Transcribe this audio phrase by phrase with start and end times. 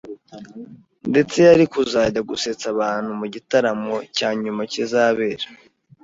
[1.09, 5.45] ndetse yari kuzajya gusetsa abantu mu gitaramo cya nyuma kizabera